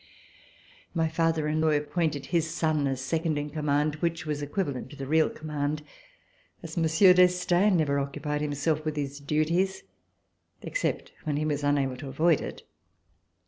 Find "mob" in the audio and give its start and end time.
6.63-6.63